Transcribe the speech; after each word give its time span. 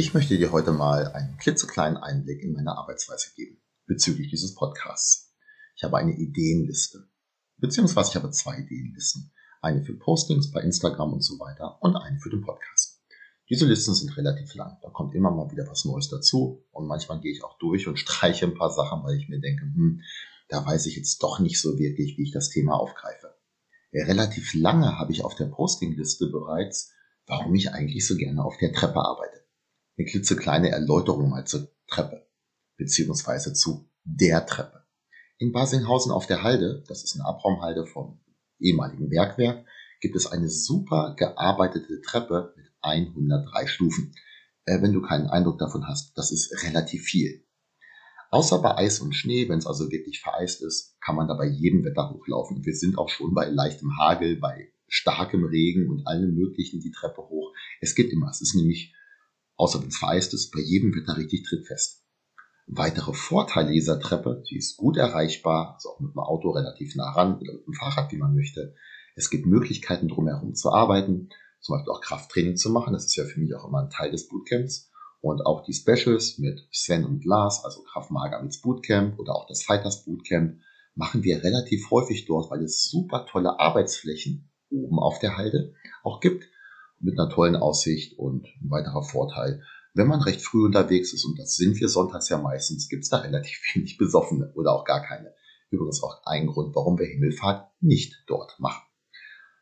Ich 0.00 0.14
möchte 0.14 0.38
dir 0.38 0.50
heute 0.50 0.72
mal 0.72 1.08
einen 1.08 1.36
klitzekleinen 1.36 1.98
Einblick 1.98 2.42
in 2.42 2.54
meine 2.54 2.74
Arbeitsweise 2.74 3.34
geben 3.36 3.60
bezüglich 3.84 4.30
dieses 4.30 4.54
Podcasts. 4.54 5.34
Ich 5.76 5.84
habe 5.84 5.98
eine 5.98 6.16
Ideenliste, 6.16 7.06
beziehungsweise 7.58 8.08
ich 8.08 8.16
habe 8.16 8.30
zwei 8.30 8.60
Ideenlisten. 8.60 9.30
Eine 9.60 9.84
für 9.84 9.92
Postings 9.92 10.52
bei 10.52 10.62
Instagram 10.62 11.12
und 11.12 11.20
so 11.20 11.38
weiter 11.38 11.76
und 11.82 11.96
eine 11.96 12.18
für 12.18 12.30
den 12.30 12.40
Podcast. 12.40 13.02
Diese 13.50 13.66
Listen 13.66 13.94
sind 13.94 14.16
relativ 14.16 14.54
lang. 14.54 14.78
Da 14.80 14.88
kommt 14.88 15.14
immer 15.14 15.32
mal 15.32 15.52
wieder 15.52 15.66
was 15.68 15.84
Neues 15.84 16.08
dazu 16.08 16.64
und 16.70 16.86
manchmal 16.86 17.20
gehe 17.20 17.32
ich 17.32 17.44
auch 17.44 17.58
durch 17.58 17.86
und 17.86 17.98
streiche 17.98 18.46
ein 18.46 18.54
paar 18.54 18.70
Sachen, 18.70 19.04
weil 19.04 19.18
ich 19.18 19.28
mir 19.28 19.38
denke, 19.38 19.64
hm, 19.66 20.00
da 20.48 20.64
weiß 20.64 20.86
ich 20.86 20.96
jetzt 20.96 21.22
doch 21.22 21.40
nicht 21.40 21.60
so 21.60 21.78
wirklich, 21.78 22.16
wie 22.16 22.22
ich 22.22 22.32
das 22.32 22.48
Thema 22.48 22.72
aufgreife. 22.72 23.34
Relativ 23.92 24.54
lange 24.54 24.98
habe 24.98 25.12
ich 25.12 25.24
auf 25.24 25.34
der 25.34 25.48
Postingliste 25.48 26.30
bereits, 26.30 26.90
warum 27.26 27.54
ich 27.54 27.74
eigentlich 27.74 28.06
so 28.06 28.16
gerne 28.16 28.42
auf 28.42 28.56
der 28.56 28.72
Treppe 28.72 29.00
arbeite 29.00 29.39
eine 30.00 30.08
klitzekleine 30.08 30.70
Erläuterung 30.70 31.28
mal 31.28 31.46
zur 31.46 31.68
Treppe, 31.86 32.26
beziehungsweise 32.78 33.52
zu 33.52 33.90
der 34.04 34.46
Treppe. 34.46 34.84
In 35.36 35.52
Basinghausen 35.52 36.10
auf 36.10 36.26
der 36.26 36.42
Halde, 36.42 36.82
das 36.88 37.04
ist 37.04 37.14
eine 37.14 37.26
Abraumhalde 37.26 37.86
vom 37.86 38.18
ehemaligen 38.58 39.10
Bergwerk, 39.10 39.66
gibt 40.00 40.16
es 40.16 40.26
eine 40.26 40.48
super 40.48 41.14
gearbeitete 41.18 42.00
Treppe 42.00 42.54
mit 42.56 42.66
103 42.80 43.66
Stufen. 43.66 44.14
Äh, 44.64 44.80
wenn 44.80 44.94
du 44.94 45.02
keinen 45.02 45.26
Eindruck 45.26 45.58
davon 45.58 45.86
hast, 45.86 46.16
das 46.16 46.32
ist 46.32 46.64
relativ 46.64 47.02
viel. 47.02 47.44
Außer 48.30 48.62
bei 48.62 48.76
Eis 48.76 49.00
und 49.00 49.14
Schnee, 49.14 49.48
wenn 49.48 49.58
es 49.58 49.66
also 49.66 49.90
wirklich 49.90 50.20
vereist 50.20 50.62
ist, 50.62 50.98
kann 51.02 51.16
man 51.16 51.28
da 51.28 51.34
bei 51.34 51.46
jedem 51.46 51.84
Wetter 51.84 52.10
hochlaufen. 52.10 52.64
Wir 52.64 52.74
sind 52.74 52.96
auch 52.96 53.10
schon 53.10 53.34
bei 53.34 53.48
leichtem 53.48 53.98
Hagel, 53.98 54.36
bei 54.36 54.72
starkem 54.88 55.44
Regen 55.44 55.90
und 55.90 56.06
allem 56.06 56.34
möglichen 56.34 56.80
die 56.80 56.92
Treppe 56.92 57.22
hoch. 57.22 57.52
Es 57.80 57.94
geht 57.94 58.10
immer. 58.12 58.28
Es 58.30 58.40
ist 58.40 58.54
nämlich 58.54 58.94
außer 59.60 59.80
wenn 59.82 59.88
es 59.88 59.98
vereist 59.98 60.32
ist, 60.32 60.50
bei 60.52 60.60
jedem 60.60 60.94
Wetter 60.94 61.16
richtig 61.18 61.46
trittfest. 61.46 62.02
Weitere 62.66 63.12
Vorteile 63.12 63.72
dieser 63.72 64.00
Treppe, 64.00 64.42
sie 64.48 64.56
ist 64.56 64.76
gut 64.76 64.96
erreichbar, 64.96 65.74
also 65.74 65.90
auch 65.90 66.00
mit 66.00 66.14
dem 66.14 66.20
Auto 66.20 66.50
relativ 66.50 66.96
nah 66.96 67.10
ran 67.10 67.38
oder 67.38 67.52
mit 67.52 67.66
dem 67.66 67.74
Fahrrad, 67.74 68.10
wie 68.10 68.16
man 68.16 68.34
möchte. 68.34 68.74
Es 69.16 69.28
gibt 69.28 69.44
Möglichkeiten 69.46 70.08
drumherum 70.08 70.54
zu 70.54 70.70
arbeiten, 70.70 71.28
zum 71.60 71.74
Beispiel 71.74 71.92
auch 71.92 72.00
Krafttraining 72.00 72.56
zu 72.56 72.70
machen. 72.70 72.94
Das 72.94 73.04
ist 73.04 73.16
ja 73.16 73.24
für 73.24 73.38
mich 73.38 73.54
auch 73.54 73.68
immer 73.68 73.82
ein 73.82 73.90
Teil 73.90 74.10
des 74.10 74.28
Bootcamps. 74.28 74.90
Und 75.20 75.44
auch 75.44 75.62
die 75.64 75.74
Specials 75.74 76.38
mit 76.38 76.66
Sven 76.72 77.04
und 77.04 77.26
Lars, 77.26 77.62
also 77.62 77.82
Kraftmager 77.82 78.42
mit 78.42 78.58
Bootcamp 78.62 79.18
oder 79.18 79.34
auch 79.34 79.46
das 79.46 79.64
Fighters 79.64 80.04
Bootcamp, 80.04 80.58
machen 80.94 81.22
wir 81.22 81.44
relativ 81.44 81.90
häufig 81.90 82.24
dort, 82.24 82.50
weil 82.50 82.62
es 82.62 82.88
super 82.88 83.26
tolle 83.26 83.60
Arbeitsflächen 83.60 84.50
oben 84.70 84.98
auf 84.98 85.18
der 85.18 85.36
Halde 85.36 85.74
auch 86.02 86.20
gibt, 86.20 86.46
mit 87.00 87.18
einer 87.18 87.30
tollen 87.30 87.56
Aussicht 87.56 88.18
und 88.18 88.46
ein 88.62 88.70
weiterer 88.70 89.02
Vorteil. 89.02 89.62
Wenn 89.94 90.06
man 90.06 90.22
recht 90.22 90.42
früh 90.42 90.64
unterwegs 90.64 91.12
ist, 91.12 91.24
und 91.24 91.38
das 91.38 91.56
sind 91.56 91.80
wir 91.80 91.88
sonntags 91.88 92.28
ja 92.28 92.38
meistens, 92.38 92.88
gibt 92.88 93.02
es 93.04 93.08
da 93.08 93.18
relativ 93.18 93.58
wenig 93.74 93.98
Besoffene 93.98 94.52
oder 94.54 94.72
auch 94.72 94.84
gar 94.84 95.02
keine. 95.02 95.34
Übrigens 95.70 96.02
auch 96.02 96.22
ein 96.24 96.46
Grund, 96.46 96.74
warum 96.74 96.98
wir 96.98 97.06
Himmelfahrt 97.06 97.70
nicht 97.80 98.24
dort 98.26 98.58
machen. 98.58 98.82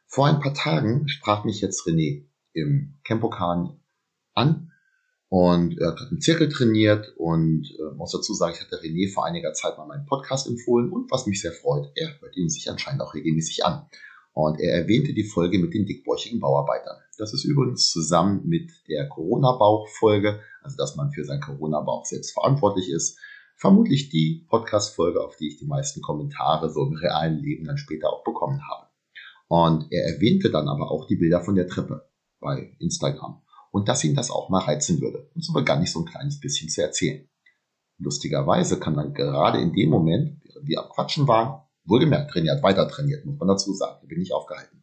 Vor 0.06 0.26
ein 0.26 0.40
paar 0.40 0.54
Tagen 0.54 1.08
sprach 1.08 1.44
mich 1.44 1.60
jetzt 1.60 1.86
René 1.86 2.26
im 2.54 2.98
Campokan 3.04 3.78
an 4.32 4.72
und 5.28 5.78
er 5.78 5.88
hat 5.88 6.00
einen 6.10 6.22
Zirkel 6.22 6.48
trainiert 6.48 7.12
und 7.16 7.70
äh, 7.78 7.94
muss 7.94 8.12
dazu 8.12 8.32
sagen, 8.32 8.54
ich 8.54 8.62
hatte 8.62 8.82
René 8.82 9.12
vor 9.12 9.26
einiger 9.26 9.52
Zeit 9.52 9.76
mal 9.76 9.86
meinen 9.86 10.06
Podcast 10.06 10.46
empfohlen 10.46 10.90
und 10.90 11.10
was 11.10 11.26
mich 11.26 11.42
sehr 11.42 11.52
freut, 11.52 11.92
er 11.94 12.18
hört 12.20 12.36
ihn 12.36 12.48
sich 12.48 12.70
anscheinend 12.70 13.02
auch 13.02 13.12
regelmäßig 13.12 13.66
an. 13.66 13.86
Und 14.38 14.60
er 14.60 14.72
erwähnte 14.72 15.14
die 15.14 15.24
Folge 15.24 15.58
mit 15.58 15.74
den 15.74 15.84
dickbäuchigen 15.84 16.38
Bauarbeitern. 16.38 16.96
Das 17.18 17.34
ist 17.34 17.44
übrigens 17.44 17.90
zusammen 17.90 18.46
mit 18.46 18.70
der 18.86 19.08
Corona-Bauch-Folge, 19.08 20.38
also 20.62 20.76
dass 20.76 20.94
man 20.94 21.10
für 21.10 21.24
seinen 21.24 21.40
Corona-Bauch 21.40 22.04
selbst 22.04 22.34
verantwortlich 22.34 22.88
ist, 22.88 23.18
vermutlich 23.56 24.10
die 24.10 24.46
Podcast-Folge, 24.48 25.24
auf 25.24 25.34
die 25.34 25.48
ich 25.48 25.58
die 25.58 25.66
meisten 25.66 26.02
Kommentare 26.02 26.70
so 26.70 26.86
im 26.86 26.92
realen 26.92 27.40
Leben 27.40 27.64
dann 27.64 27.78
später 27.78 28.12
auch 28.12 28.22
bekommen 28.22 28.60
habe. 28.70 28.86
Und 29.48 29.90
er 29.90 30.04
erwähnte 30.14 30.52
dann 30.52 30.68
aber 30.68 30.92
auch 30.92 31.08
die 31.08 31.16
Bilder 31.16 31.40
von 31.40 31.56
der 31.56 31.66
Treppe 31.66 32.08
bei 32.38 32.76
Instagram 32.78 33.42
und 33.72 33.88
dass 33.88 34.04
ihn 34.04 34.14
das 34.14 34.30
auch 34.30 34.50
mal 34.50 34.62
reizen 34.62 35.00
würde. 35.00 35.28
Und 35.34 35.44
so 35.44 35.52
begann 35.52 35.82
ich 35.82 35.90
so 35.90 35.98
ein 35.98 36.06
kleines 36.06 36.38
bisschen 36.38 36.68
zu 36.68 36.80
erzählen. 36.80 37.28
Lustigerweise 37.98 38.78
kam 38.78 38.94
dann 38.94 39.14
gerade 39.14 39.60
in 39.60 39.72
dem 39.72 39.90
Moment, 39.90 40.40
während 40.44 40.68
wir 40.68 40.84
am 40.84 40.90
Quatschen 40.90 41.26
waren, 41.26 41.67
wohlgemerkt 41.88 42.30
trainiert, 42.30 42.62
weiter 42.62 42.88
trainiert, 42.88 43.24
muss 43.24 43.38
man 43.38 43.48
dazu 43.48 43.72
sagen, 43.72 43.98
da 44.02 44.06
bin 44.06 44.20
ich 44.20 44.32
aufgehalten, 44.32 44.82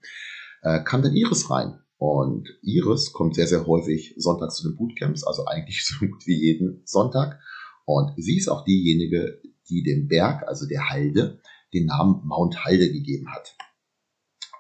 äh, 0.61 0.83
kam 0.83 1.01
dann 1.01 1.15
Iris 1.15 1.49
rein. 1.49 1.79
Und 1.97 2.49
Iris 2.61 3.13
kommt 3.13 3.35
sehr, 3.35 3.47
sehr 3.47 3.65
häufig 3.65 4.15
sonntags 4.17 4.57
zu 4.57 4.67
den 4.67 4.75
Bootcamps, 4.75 5.23
also 5.23 5.45
eigentlich 5.45 5.85
so 5.85 6.05
gut 6.05 6.25
wie 6.25 6.35
jeden 6.35 6.81
Sonntag. 6.85 7.39
Und 7.85 8.13
sie 8.17 8.37
ist 8.37 8.49
auch 8.49 8.65
diejenige, 8.65 9.41
die 9.69 9.83
dem 9.83 10.07
Berg, 10.07 10.47
also 10.47 10.67
der 10.67 10.89
Halde, 10.89 11.39
den 11.73 11.85
Namen 11.85 12.21
Mount 12.25 12.65
Halde 12.65 12.91
gegeben 12.91 13.31
hat. 13.31 13.55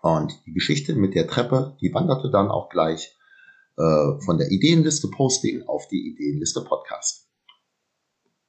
Und 0.01 0.33
die 0.45 0.53
Geschichte 0.53 0.95
mit 0.95 1.15
der 1.15 1.27
Treppe, 1.27 1.77
die 1.81 1.93
wanderte 1.93 2.29
dann 2.29 2.49
auch 2.49 2.69
gleich 2.69 3.15
äh, 3.77 4.19
von 4.23 4.37
der 4.37 4.51
Ideenliste 4.51 5.09
Posting 5.09 5.63
auf 5.63 5.87
die 5.87 6.07
Ideenliste 6.11 6.61
Podcast. 6.61 7.29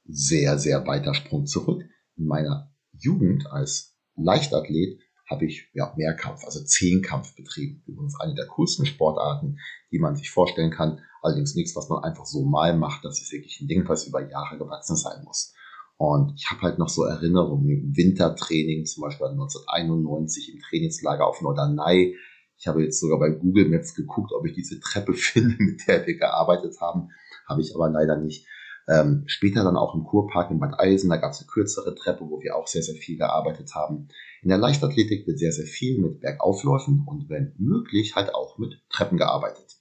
Sehr, 0.05 0.57
sehr 0.59 0.85
weiter 0.87 1.13
Sprung 1.13 1.47
zurück. 1.47 1.83
In 2.15 2.25
meiner 2.25 2.71
Jugend 2.99 3.47
als 3.51 3.97
Leichtathlet 4.15 4.99
habe 5.29 5.45
ich 5.45 5.69
ja 5.73 5.93
Mehrkampf, 5.97 6.43
also 6.45 6.63
Zehnkampf 6.63 7.35
betrieben. 7.35 7.83
Übrigens 7.85 8.19
eine 8.19 8.33
der 8.33 8.47
coolsten 8.47 8.85
Sportarten, 8.85 9.57
die 9.91 9.99
man 9.99 10.15
sich 10.15 10.31
vorstellen 10.31 10.71
kann. 10.71 11.01
Allerdings 11.21 11.55
nichts, 11.55 11.75
was 11.75 11.89
man 11.89 12.03
einfach 12.03 12.25
so 12.25 12.45
mal 12.45 12.77
macht. 12.77 13.03
Das 13.03 13.21
ist 13.21 13.31
wirklich 13.31 13.59
ein 13.59 13.67
Ding, 13.67 13.87
was 13.87 14.07
über 14.07 14.27
Jahre 14.29 14.57
gewachsen 14.57 14.95
sein 14.95 15.23
muss. 15.25 15.53
Und 15.97 16.33
ich 16.37 16.49
habe 16.49 16.61
halt 16.61 16.77
noch 16.77 16.89
so 16.89 17.03
Erinnerungen 17.03 17.69
im 17.69 17.97
Wintertraining, 17.97 18.85
zum 18.85 19.01
Beispiel 19.01 19.27
1991 19.27 20.53
im 20.53 20.61
Trainingslager 20.61 21.25
auf 21.25 21.41
Norderney. 21.41 22.15
Ich 22.57 22.67
habe 22.67 22.83
jetzt 22.83 22.99
sogar 22.99 23.19
bei 23.19 23.29
Google 23.29 23.67
Maps 23.67 23.95
geguckt, 23.95 24.31
ob 24.31 24.45
ich 24.45 24.53
diese 24.53 24.79
Treppe 24.79 25.13
finde, 25.15 25.55
mit 25.59 25.87
der 25.87 26.05
wir 26.05 26.17
gearbeitet 26.17 26.79
haben. 26.79 27.09
Habe 27.47 27.61
ich 27.61 27.73
aber 27.75 27.89
leider 27.89 28.17
nicht. 28.17 28.47
Ähm, 28.89 29.23
später 29.27 29.63
dann 29.63 29.75
auch 29.75 29.95
im 29.95 30.05
Kurpark 30.05 30.49
in 30.49 30.59
Bad 30.59 30.79
Eisen, 30.79 31.09
da 31.09 31.17
gab 31.17 31.31
es 31.31 31.39
eine 31.39 31.47
kürzere 31.47 31.93
Treppe, 31.93 32.29
wo 32.29 32.41
wir 32.41 32.55
auch 32.55 32.67
sehr, 32.67 32.83
sehr 32.83 32.95
viel 32.95 33.17
gearbeitet 33.17 33.75
haben. 33.75 34.07
In 34.41 34.49
der 34.49 34.57
Leichtathletik 34.57 35.27
wird 35.27 35.39
sehr, 35.39 35.51
sehr 35.51 35.65
viel 35.65 35.99
mit 35.99 36.21
Bergaufläufen 36.21 37.03
und 37.05 37.29
wenn 37.29 37.53
möglich 37.57 38.15
halt 38.15 38.33
auch 38.33 38.57
mit 38.57 38.81
Treppen 38.89 39.17
gearbeitet. 39.17 39.75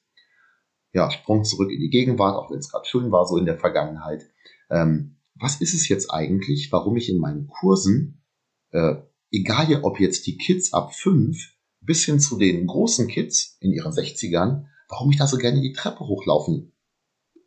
Ja, 0.93 1.11
Sprung 1.11 1.45
zurück 1.45 1.71
in 1.71 1.81
die 1.81 1.91
Gegenwart, 1.91 2.37
auch 2.37 2.51
wenn 2.51 2.59
es 2.59 2.71
gerade 2.71 2.87
schön 2.87 3.13
war, 3.13 3.27
so 3.27 3.37
in 3.37 3.47
der 3.47 3.59
Vergangenheit. 3.59 4.27
Ähm, 4.71 5.19
was 5.35 5.61
ist 5.61 5.75
es 5.75 5.89
jetzt 5.89 6.11
eigentlich, 6.11 6.73
warum 6.73 6.97
ich 6.97 7.09
in 7.09 7.19
meinen 7.19 7.47
Kursen, 7.47 8.25
äh, 8.73 8.97
egal 9.31 9.83
ob 9.83 10.01
jetzt 10.01 10.27
die 10.27 10.37
Kids 10.37 10.73
ab 10.73 10.95
fünf 10.95 11.55
bis 11.81 12.05
hin 12.05 12.19
zu 12.19 12.39
den 12.39 12.67
großen 12.67 13.07
Kids 13.07 13.57
in 13.61 13.73
ihren 13.73 13.93
60ern, 13.93 14.67
warum 14.89 15.11
ich 15.11 15.19
da 15.19 15.27
so 15.27 15.37
gerne 15.37 15.61
die 15.61 15.73
Treppe 15.73 16.01
hochlaufen 16.01 16.73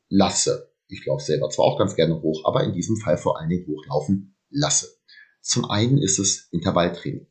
lasse? 0.08 0.69
Ich 0.90 1.06
laufe 1.06 1.24
selber 1.24 1.50
zwar 1.50 1.66
auch 1.66 1.78
ganz 1.78 1.96
gerne 1.96 2.20
hoch, 2.22 2.42
aber 2.46 2.64
in 2.64 2.74
diesem 2.74 2.98
Fall 2.98 3.18
vor 3.18 3.40
allen 3.40 3.50
Dingen 3.50 3.68
hochlaufen 3.68 4.36
lasse. 4.50 4.88
Zum 5.42 5.66
einen 5.70 6.00
ist 6.00 6.18
es 6.18 6.50
Intervalltraining. 6.52 7.28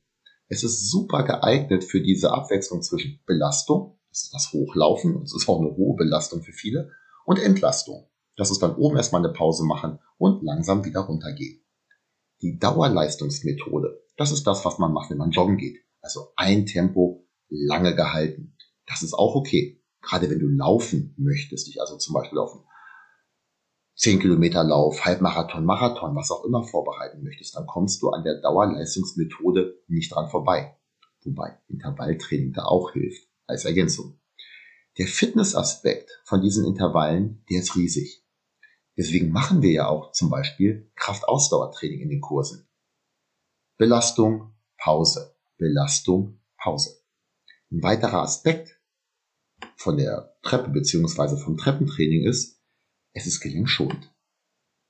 Es 0.46 0.62
ist 0.62 0.90
super 0.90 1.25
geeignet 1.25 1.84
für 1.84 2.00
diese 2.00 2.32
Abwechslung 2.32 2.82
zwischen 2.82 3.20
Belastung, 3.26 3.99
das 4.10 4.22
ist 4.22 4.34
das 4.34 4.52
Hochlaufen, 4.52 5.22
es 5.22 5.34
ist 5.34 5.49
auch 5.49 5.60
eine 5.60 5.76
hohe 5.76 5.96
Belastung 5.96 6.43
für 6.43 6.52
viele, 6.52 6.90
und 7.26 7.38
Entlastung. 7.38 8.08
Das 8.37 8.50
ist 8.50 8.62
dann 8.62 8.76
oben 8.76 8.96
erstmal 8.96 9.25
eine 9.25 9.34
Pause 9.34 9.64
machen 9.64 9.99
und 10.16 10.43
langsam 10.43 10.84
wieder 10.84 11.00
runtergehen. 11.00 11.61
Die 12.40 12.58
Dauerleistungsmethode, 12.58 14.00
das 14.16 14.31
ist 14.31 14.46
das, 14.46 14.64
was 14.64 14.78
man 14.78 14.93
macht, 14.93 15.11
wenn 15.11 15.19
man 15.19 15.32
joggen 15.32 15.58
geht. 15.58 15.78
Also 16.00 16.28
ein 16.37 16.64
Tempo 16.64 17.26
lange 17.49 17.94
gehalten. 17.96 18.56
Das 18.87 19.02
ist 19.02 19.14
auch 19.14 19.34
okay. 19.34 19.82
Gerade 20.00 20.31
wenn 20.31 20.38
du 20.38 20.46
laufen 20.46 21.14
möchtest, 21.19 21.66
dich 21.66 21.81
also 21.81 21.99
zum 21.99 22.14
Beispiel 22.14 22.38
auf 22.38 22.56
10 23.98 24.20
Kilometer 24.20 24.62
Lauf, 24.62 25.04
Halbmarathon, 25.04 25.64
Marathon, 25.64 26.14
was 26.14 26.30
auch 26.30 26.44
immer 26.44 26.62
vorbereiten 26.62 27.24
möchtest, 27.24 27.56
dann 27.56 27.66
kommst 27.66 28.00
du 28.00 28.10
an 28.10 28.22
der 28.22 28.40
Dauerleistungsmethode 28.40 29.82
nicht 29.88 30.14
dran 30.14 30.30
vorbei. 30.30 30.76
Wobei 31.24 31.58
Intervalltraining 31.66 32.52
da 32.52 32.64
auch 32.64 32.92
hilft 32.92 33.28
als 33.48 33.64
Ergänzung. 33.64 34.20
Der 34.98 35.08
Fitnessaspekt 35.08 36.22
von 36.24 36.40
diesen 36.40 36.64
Intervallen, 36.64 37.44
der 37.50 37.58
ist 37.58 37.74
riesig. 37.74 38.24
Deswegen 38.96 39.32
machen 39.32 39.62
wir 39.62 39.72
ja 39.72 39.88
auch 39.88 40.12
zum 40.12 40.30
Beispiel 40.30 40.88
Kraftausdauertraining 40.94 42.00
in 42.00 42.08
den 42.08 42.20
Kursen. 42.20 42.68
Belastung, 43.78 44.54
Pause, 44.76 45.34
Belastung, 45.56 46.40
Pause. 46.56 47.00
Ein 47.72 47.82
weiterer 47.82 48.22
Aspekt 48.22 48.80
von 49.74 49.96
der 49.96 50.36
Treppe 50.42 50.70
beziehungsweise 50.70 51.36
vom 51.36 51.56
Treppentraining 51.56 52.24
ist, 52.24 52.57
es 53.18 53.26
ist 53.26 53.40
gelenkschonend. 53.40 54.12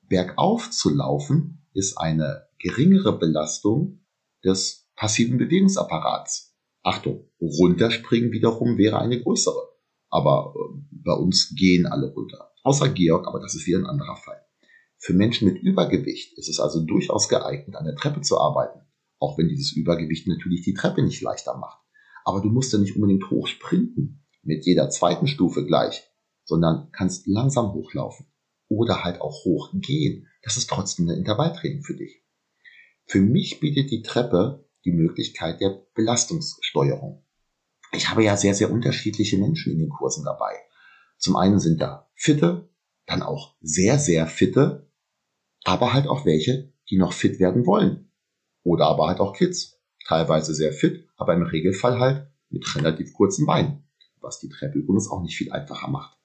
Bergauf 0.03 0.71
zu 0.71 0.91
laufen 0.91 1.67
ist 1.73 1.97
eine 1.97 2.47
geringere 2.59 3.19
Belastung 3.19 4.05
des 4.45 4.89
passiven 4.97 5.39
Bewegungsapparats. 5.39 6.57
Achtung, 6.83 7.31
runterspringen 7.41 8.33
wiederum 8.33 8.79
wäre 8.79 8.99
eine 8.99 9.21
größere. 9.21 9.69
Aber 10.11 10.55
äh, 10.55 10.79
bei 10.91 11.13
uns 11.13 11.55
gehen 11.57 11.87
alle 11.87 12.13
runter. 12.13 12.53
Außer 12.63 12.89
Georg, 12.91 13.27
aber 13.27 13.41
das 13.41 13.55
ist 13.55 13.67
wieder 13.67 13.79
ein 13.79 13.87
anderer 13.87 14.17
Fall. 14.17 14.41
Für 14.99 15.13
Menschen 15.13 15.49
mit 15.49 15.63
Übergewicht 15.63 16.37
ist 16.39 16.49
es 16.49 16.61
also 16.61 16.85
durchaus 16.85 17.29
geeignet, 17.29 17.77
an 17.77 17.85
der 17.85 17.95
Treppe 17.95 18.21
zu 18.21 18.39
arbeiten. 18.39 18.81
Auch 19.19 19.39
wenn 19.39 19.49
dieses 19.49 19.73
Übergewicht 19.73 20.27
natürlich 20.27 20.63
die 20.63 20.75
Treppe 20.75 21.03
nicht 21.03 21.21
leichter 21.23 21.57
macht. 21.57 21.81
Aber 22.25 22.41
du 22.41 22.49
musst 22.49 22.73
ja 22.73 22.79
nicht 22.79 22.95
unbedingt 22.97 23.31
hochsprinten 23.31 24.25
mit 24.43 24.67
jeder 24.67 24.91
zweiten 24.91 25.27
Stufe 25.27 25.65
gleich, 25.65 26.09
sondern 26.49 26.91
kannst 26.93 27.27
langsam 27.27 27.73
hochlaufen 27.75 28.27
oder 28.69 29.05
halt 29.05 29.21
auch 29.21 29.45
hochgehen. 29.45 30.27
Das 30.43 30.57
ist 30.57 30.69
trotzdem 30.69 31.09
ein 31.09 31.19
Intervalltraining 31.19 31.83
für 31.83 31.95
dich. 31.95 32.25
Für 33.05 33.21
mich 33.21 33.61
bietet 33.61 33.91
die 33.91 34.03
Treppe 34.03 34.67
die 34.85 34.93
Möglichkeit 34.93 35.61
der 35.61 35.87
Belastungssteuerung. 35.95 37.25
Ich 37.93 38.11
habe 38.11 38.25
ja 38.25 38.37
sehr, 38.37 38.55
sehr 38.55 38.71
unterschiedliche 38.71 39.39
Menschen 39.39 39.73
in 39.73 39.79
den 39.79 39.91
Kursen 39.91 40.25
dabei. 40.25 40.55
Zum 41.19 41.37
einen 41.37 41.59
sind 41.59 41.81
da 41.81 42.11
fitte, 42.15 42.71
dann 43.07 43.23
auch 43.23 43.57
sehr, 43.61 43.99
sehr 43.99 44.27
fitte, 44.27 44.91
aber 45.65 45.93
halt 45.93 46.07
auch 46.07 46.25
welche, 46.25 46.73
die 46.91 46.99
noch 46.99 47.13
fit 47.13 47.41
werden 47.41 47.67
wollen. 47.67 48.11
Oder 48.63 48.87
aber 48.87 49.09
halt 49.09 49.21
auch 49.21 49.35
Kids. 49.35 49.79
Teilweise 50.07 50.55
sehr 50.55 50.73
fit, 50.73 51.09
aber 51.17 51.35
im 51.35 51.43
Regelfall 51.43 51.99
halt 51.99 52.31
mit 52.51 52.75
relativ 52.75 53.13
kurzen 53.13 53.47
Beinen 53.47 53.89
was 54.21 54.41
die 54.41 54.49
Treppe 54.49 54.79
übrigens 54.79 55.11
auch 55.11 55.23
nicht 55.23 55.37
viel 55.37 55.53
einfacher 55.53 55.89
macht. 55.89 56.18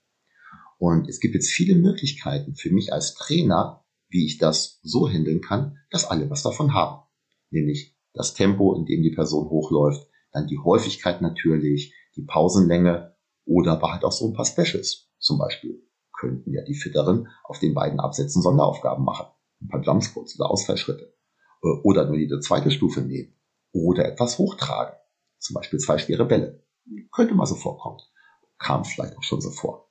Und 0.78 1.08
es 1.08 1.20
gibt 1.20 1.36
jetzt 1.36 1.50
viele 1.50 1.76
Möglichkeiten 1.76 2.56
für 2.56 2.72
mich 2.72 2.92
als 2.92 3.14
Trainer, 3.14 3.86
wie 4.10 4.26
ich 4.26 4.38
das 4.38 4.80
so 4.84 5.08
handeln 5.08 5.42
kann, 5.42 5.78
dass 5.90 6.06
alle 6.06 6.30
was 6.30 6.44
davon 6.44 6.74
haben. 6.74 7.04
Nämlich 7.50 7.96
das 8.14 8.34
Tempo, 8.34 8.76
in 8.76 8.86
dem 8.86 9.02
die 9.02 9.12
Person 9.12 9.50
hochläuft, 9.50 10.08
dann 10.32 10.48
die 10.48 10.60
Häufigkeit 10.60 11.22
natürlich, 11.22 11.94
die 12.16 12.24
Pausenlänge 12.24 13.16
oder 13.46 13.74
aber 13.74 13.92
halt 13.92 14.04
auch 14.04 14.12
so 14.12 14.28
ein 14.28 14.34
paar 14.34 14.46
Specials. 14.46 15.10
Zum 15.20 15.38
Beispiel 15.38 15.82
könnten 16.14 16.54
ja 16.54 16.64
die 16.64 16.76
Fitteren 16.76 17.28
auf 17.44 17.60
den 17.60 17.74
beiden 17.74 18.00
Absätzen 18.00 18.42
Sonderaufgaben 18.42 19.04
machen. 19.04 19.28
Ein 19.62 19.68
paar 19.68 19.82
Jumpsquats 19.82 20.40
oder 20.40 20.50
Ausfallschritte. 20.50 21.14
Äh, 21.64 21.68
oder 21.84 22.06
nur 22.06 22.18
jede 22.18 22.40
zweite 22.40 22.72
Stufe 22.72 23.02
nehmen. 23.02 23.36
Oder 23.72 24.06
etwas 24.06 24.38
hochtragen. 24.38 24.96
Zum 25.40 25.56
Beispiel 25.56 25.80
zwei 25.80 25.98
schwere 25.98 26.26
Bälle. 26.26 26.64
Könnte 27.12 27.34
mal 27.34 27.46
so 27.46 27.56
vorkommen. 27.56 28.00
Kam 28.58 28.86
vielleicht 28.86 29.18
auch 29.18 29.24
schon 29.24 29.42
so 29.42 29.50
vor. 29.50 29.90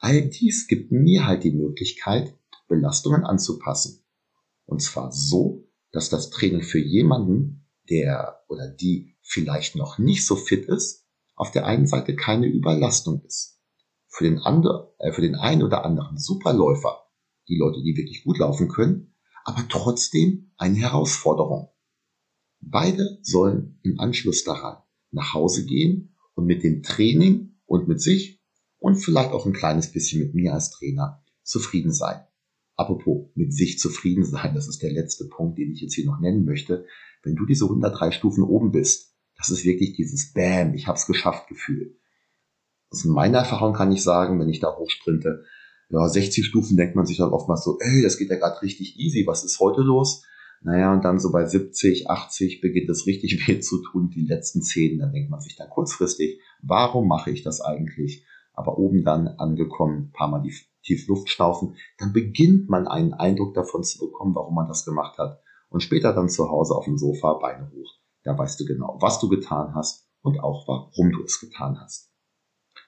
All 0.00 0.28
dies 0.28 0.66
gibt 0.66 0.92
mir 0.92 1.26
halt 1.26 1.44
die 1.44 1.52
Möglichkeit, 1.52 2.34
Belastungen 2.68 3.24
anzupassen. 3.24 4.02
Und 4.64 4.80
zwar 4.80 5.12
so, 5.12 5.68
dass 5.92 6.08
das 6.08 6.30
Training 6.30 6.62
für 6.62 6.78
jemanden, 6.78 7.68
der 7.90 8.42
oder 8.48 8.68
die 8.68 9.16
vielleicht 9.20 9.76
noch 9.76 9.98
nicht 9.98 10.24
so 10.24 10.36
fit 10.36 10.64
ist, 10.64 11.06
auf 11.34 11.50
der 11.50 11.66
einen 11.66 11.86
Seite 11.86 12.16
keine 12.16 12.46
Überlastung 12.46 13.22
ist. 13.26 13.60
Für 14.08 14.24
den, 14.24 14.38
andre, 14.38 14.94
äh, 14.98 15.12
für 15.12 15.20
den 15.20 15.34
einen 15.34 15.62
oder 15.62 15.84
anderen 15.84 16.16
Superläufer, 16.16 17.04
die 17.48 17.58
Leute, 17.58 17.82
die 17.82 17.96
wirklich 17.96 18.24
gut 18.24 18.38
laufen 18.38 18.68
können, 18.68 19.14
aber 19.44 19.66
trotzdem 19.68 20.52
eine 20.56 20.76
Herausforderung. 20.76 21.70
Beide 22.60 23.18
sollen 23.22 23.78
im 23.82 24.00
Anschluss 24.00 24.44
daran 24.44 24.82
nach 25.10 25.34
Hause 25.34 25.66
gehen 25.66 26.16
und 26.34 26.46
mit 26.46 26.62
dem 26.62 26.82
Training 26.82 27.60
und 27.66 27.88
mit 27.88 28.00
sich 28.00 28.39
und 28.80 28.96
vielleicht 28.96 29.30
auch 29.30 29.46
ein 29.46 29.52
kleines 29.52 29.92
bisschen 29.92 30.20
mit 30.22 30.34
mir 30.34 30.52
als 30.52 30.70
Trainer 30.70 31.22
zufrieden 31.44 31.92
sein. 31.92 32.20
Apropos, 32.76 33.28
mit 33.34 33.52
sich 33.52 33.78
zufrieden 33.78 34.24
sein, 34.24 34.54
das 34.54 34.66
ist 34.66 34.82
der 34.82 34.90
letzte 34.90 35.26
Punkt, 35.26 35.58
den 35.58 35.70
ich 35.72 35.82
jetzt 35.82 35.94
hier 35.94 36.06
noch 36.06 36.18
nennen 36.18 36.44
möchte. 36.44 36.86
Wenn 37.22 37.36
du 37.36 37.44
diese 37.44 37.66
103 37.66 38.10
Stufen 38.10 38.42
oben 38.42 38.72
bist, 38.72 39.14
das 39.36 39.50
ist 39.50 39.64
wirklich 39.64 39.92
dieses 39.92 40.32
Bam, 40.32 40.74
ich 40.74 40.86
hab's 40.86 41.06
geschafft 41.06 41.48
Gefühl. 41.48 41.96
Aus 42.90 43.04
meiner 43.04 43.38
Erfahrung 43.38 43.74
kann 43.74 43.92
ich 43.92 44.02
sagen, 44.02 44.40
wenn 44.40 44.48
ich 44.48 44.60
da 44.60 44.74
hochsprinte, 44.76 45.44
ja, 45.90 46.08
60 46.08 46.44
Stufen 46.46 46.76
denkt 46.76 46.96
man 46.96 47.04
sich 47.04 47.18
dann 47.18 47.30
oftmals 47.30 47.64
so, 47.64 47.78
ey, 47.80 48.02
das 48.02 48.16
geht 48.16 48.30
ja 48.30 48.36
gerade 48.36 48.62
richtig 48.62 48.98
easy, 48.98 49.26
was 49.26 49.44
ist 49.44 49.60
heute 49.60 49.82
los? 49.82 50.24
Naja, 50.62 50.92
und 50.92 51.04
dann 51.04 51.18
so 51.18 51.32
bei 51.32 51.46
70, 51.46 52.08
80 52.08 52.60
beginnt 52.60 52.88
es 52.90 53.06
richtig 53.06 53.46
weh 53.48 53.60
zu 53.60 53.82
tun, 53.82 54.10
die 54.10 54.26
letzten 54.26 54.62
10, 54.62 54.98
dann 54.98 55.12
denkt 55.12 55.30
man 55.30 55.40
sich 55.40 55.56
dann 55.56 55.68
kurzfristig, 55.68 56.40
warum 56.62 57.08
mache 57.08 57.30
ich 57.30 57.42
das 57.42 57.60
eigentlich? 57.60 58.24
Aber 58.60 58.78
oben 58.78 59.04
dann 59.04 59.26
angekommen, 59.26 60.12
paar 60.12 60.28
Mal 60.28 60.42
die 60.42 60.54
tief 60.82 61.08
Luft 61.08 61.30
schnaufen, 61.30 61.76
dann 61.98 62.12
beginnt 62.12 62.68
man 62.68 62.86
einen 62.86 63.14
Eindruck 63.14 63.54
davon 63.54 63.82
zu 63.82 63.98
bekommen, 63.98 64.34
warum 64.34 64.54
man 64.54 64.68
das 64.68 64.84
gemacht 64.84 65.18
hat. 65.18 65.40
Und 65.70 65.82
später 65.82 66.12
dann 66.12 66.28
zu 66.28 66.50
Hause 66.50 66.74
auf 66.74 66.84
dem 66.84 66.98
Sofa, 66.98 67.34
Beine 67.34 67.70
hoch. 67.72 67.94
Da 68.22 68.36
weißt 68.36 68.60
du 68.60 68.66
genau, 68.66 68.98
was 69.00 69.18
du 69.18 69.28
getan 69.28 69.74
hast 69.74 70.08
und 70.20 70.40
auch 70.40 70.68
warum 70.68 71.10
du 71.12 71.22
es 71.24 71.40
getan 71.40 71.78
hast. 71.80 72.12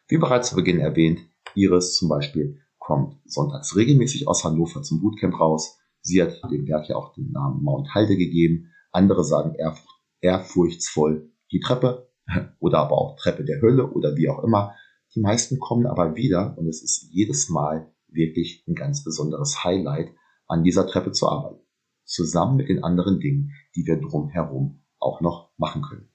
Wie 0.08 0.18
bereits 0.18 0.50
zu 0.50 0.56
Beginn 0.56 0.78
erwähnt, 0.78 1.20
Iris 1.54 1.96
zum 1.96 2.08
Beispiel 2.08 2.60
kommt 2.78 3.16
sonntags 3.24 3.76
regelmäßig 3.76 4.28
aus 4.28 4.44
Hannover 4.44 4.82
zum 4.82 5.00
Bootcamp 5.00 5.40
raus 5.40 5.78
Sie 6.02 6.20
hat 6.20 6.42
dem 6.50 6.64
Berg 6.64 6.88
ja 6.88 6.96
auch 6.96 7.14
den 7.14 7.30
Namen 7.30 7.62
Mount 7.62 7.94
Halde 7.94 8.16
gegeben. 8.16 8.72
Andere 8.90 9.24
sagen 9.24 9.54
ehrfurcht, 9.54 10.00
ehrfurchtsvoll 10.20 11.30
die 11.52 11.60
Treppe 11.60 12.10
oder 12.58 12.80
aber 12.80 12.98
auch 12.98 13.16
Treppe 13.16 13.44
der 13.44 13.60
Hölle 13.62 13.90
oder 13.90 14.16
wie 14.16 14.28
auch 14.28 14.42
immer. 14.42 14.74
Die 15.14 15.20
meisten 15.20 15.58
kommen 15.58 15.86
aber 15.86 16.16
wieder 16.16 16.56
und 16.56 16.68
es 16.68 16.82
ist 16.82 17.08
jedes 17.10 17.48
Mal 17.48 17.92
wirklich 18.08 18.64
ein 18.66 18.74
ganz 18.74 19.04
besonderes 19.04 19.62
Highlight, 19.64 20.12
an 20.46 20.64
dieser 20.64 20.86
Treppe 20.86 21.12
zu 21.12 21.28
arbeiten. 21.28 21.60
Zusammen 22.04 22.56
mit 22.56 22.68
den 22.68 22.82
anderen 22.82 23.20
Dingen, 23.20 23.52
die 23.74 23.86
wir 23.86 24.00
drumherum 24.00 24.82
auch 24.98 25.20
noch 25.20 25.50
machen 25.56 25.82
können. 25.82 26.08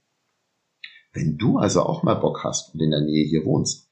Wenn 1.13 1.37
du 1.37 1.57
also 1.57 1.81
auch 1.81 2.03
mal 2.03 2.15
Bock 2.15 2.43
hast 2.43 2.73
und 2.73 2.81
in 2.81 2.91
der 2.91 3.01
Nähe 3.01 3.25
hier 3.25 3.45
wohnst, 3.45 3.91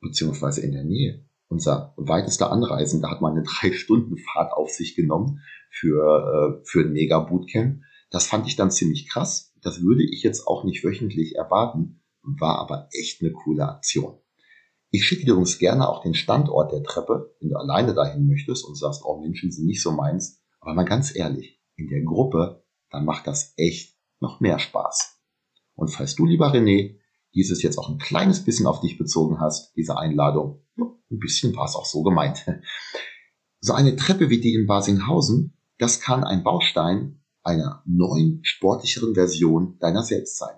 beziehungsweise 0.00 0.60
in 0.60 0.72
der 0.72 0.84
Nähe, 0.84 1.24
unser 1.48 1.94
weitester 1.96 2.52
Anreisen, 2.52 3.02
da 3.02 3.10
hat 3.10 3.20
man 3.20 3.32
eine 3.32 3.42
drei 3.60 3.72
Stunden 3.72 4.16
Fahrt 4.18 4.52
auf 4.52 4.70
sich 4.70 4.94
genommen 4.94 5.40
für, 5.70 6.60
äh, 6.60 6.64
für 6.64 6.80
ein 6.80 6.92
Mega-Bootcamp. 6.92 7.82
Das 8.10 8.26
fand 8.26 8.46
ich 8.46 8.56
dann 8.56 8.70
ziemlich 8.70 9.08
krass. 9.08 9.52
Das 9.62 9.82
würde 9.82 10.04
ich 10.04 10.22
jetzt 10.22 10.46
auch 10.46 10.64
nicht 10.64 10.84
wöchentlich 10.84 11.36
erwarten, 11.36 12.02
war 12.22 12.58
aber 12.58 12.88
echt 12.92 13.20
eine 13.20 13.32
coole 13.32 13.68
Aktion. 13.68 14.18
Ich 14.90 15.04
schicke 15.04 15.24
dir 15.24 15.32
übrigens 15.32 15.58
gerne 15.58 15.88
auch 15.88 16.02
den 16.02 16.14
Standort 16.14 16.72
der 16.72 16.82
Treppe, 16.82 17.34
wenn 17.40 17.50
du 17.50 17.56
alleine 17.56 17.94
dahin 17.94 18.26
möchtest 18.26 18.64
und 18.64 18.76
sagst, 18.76 19.04
oh 19.04 19.20
Menschen 19.20 19.52
sind 19.52 19.66
nicht 19.66 19.82
so 19.82 19.92
meins. 19.92 20.42
Aber 20.60 20.74
mal 20.74 20.84
ganz 20.84 21.14
ehrlich, 21.14 21.60
in 21.76 21.88
der 21.88 22.02
Gruppe, 22.02 22.64
dann 22.90 23.04
macht 23.04 23.26
das 23.26 23.54
echt 23.56 23.96
noch 24.18 24.40
mehr 24.40 24.58
Spaß. 24.58 25.20
Und 25.74 25.88
falls 25.88 26.16
du, 26.16 26.26
lieber 26.26 26.52
René, 26.52 26.98
dieses 27.34 27.62
jetzt 27.62 27.78
auch 27.78 27.88
ein 27.88 27.98
kleines 27.98 28.44
bisschen 28.44 28.66
auf 28.66 28.80
dich 28.80 28.98
bezogen 28.98 29.40
hast, 29.40 29.74
diese 29.76 29.96
Einladung, 29.96 30.62
ja, 30.76 30.84
ein 31.10 31.18
bisschen 31.18 31.54
war 31.56 31.66
es 31.66 31.76
auch 31.76 31.86
so 31.86 32.02
gemeint. 32.02 32.46
So 33.62 33.74
eine 33.74 33.94
Treppe 33.94 34.30
wie 34.30 34.40
die 34.40 34.54
in 34.54 34.66
Basinghausen, 34.66 35.54
das 35.76 36.00
kann 36.00 36.24
ein 36.24 36.42
Baustein 36.42 37.22
einer 37.42 37.82
neuen, 37.84 38.40
sportlicheren 38.42 39.12
Version 39.12 39.76
deiner 39.80 40.02
selbst 40.02 40.38
sein. 40.38 40.56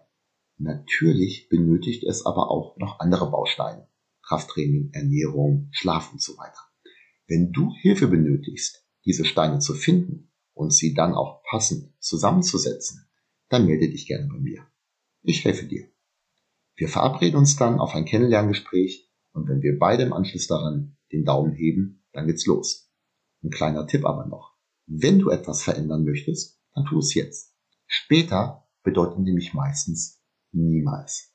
Natürlich 0.56 1.48
benötigt 1.48 2.04
es 2.04 2.24
aber 2.24 2.48
auch 2.48 2.76
noch 2.76 3.00
andere 3.00 3.28
Bausteine. 3.28 3.88
Krafttraining, 4.32 4.88
Ernährung, 4.94 5.68
Schlaf 5.72 6.10
und 6.10 6.22
so 6.22 6.38
weiter. 6.38 6.58
Wenn 7.26 7.52
du 7.52 7.70
Hilfe 7.82 8.08
benötigst, 8.08 8.82
diese 9.04 9.26
Steine 9.26 9.58
zu 9.58 9.74
finden 9.74 10.32
und 10.54 10.72
sie 10.72 10.94
dann 10.94 11.12
auch 11.12 11.42
passend 11.42 11.92
zusammenzusetzen, 12.00 13.06
dann 13.50 13.66
melde 13.66 13.90
dich 13.90 14.06
gerne 14.06 14.28
bei 14.28 14.38
mir. 14.38 14.66
Ich 15.20 15.44
helfe 15.44 15.66
dir. 15.66 15.86
Wir 16.76 16.88
verabreden 16.88 17.36
uns 17.36 17.56
dann 17.56 17.78
auf 17.78 17.94
ein 17.94 18.06
Kennenlerngespräch 18.06 19.12
und 19.34 19.50
wenn 19.50 19.60
wir 19.60 19.78
beide 19.78 20.02
im 20.04 20.14
Anschluss 20.14 20.46
daran 20.46 20.96
den 21.12 21.26
Daumen 21.26 21.52
heben, 21.52 22.02
dann 22.14 22.26
geht's 22.26 22.46
los. 22.46 22.90
Ein 23.42 23.50
kleiner 23.50 23.86
Tipp 23.86 24.06
aber 24.06 24.24
noch. 24.24 24.54
Wenn 24.86 25.18
du 25.18 25.28
etwas 25.28 25.62
verändern 25.62 26.04
möchtest, 26.04 26.58
dann 26.74 26.86
tu 26.86 27.00
es 27.00 27.12
jetzt. 27.12 27.54
Später 27.86 28.66
bedeutet 28.82 29.18
nämlich 29.18 29.52
meistens 29.52 30.22
niemals. 30.52 31.31